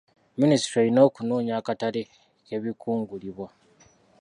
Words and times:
Minisitule 0.39 0.81
erina 0.83 0.99
okunoonya 1.07 1.53
akatale 1.59 2.01
k'ebikungulibwa. 2.45 3.47